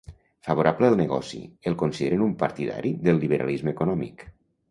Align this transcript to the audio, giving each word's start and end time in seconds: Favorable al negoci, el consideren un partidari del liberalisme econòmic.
Favorable 0.45 0.87
al 0.93 0.95
negoci, 1.01 1.41
el 1.71 1.75
consideren 1.83 2.25
un 2.29 2.33
partidari 2.43 2.93
del 3.09 3.23
liberalisme 3.25 3.75
econòmic. 3.77 4.27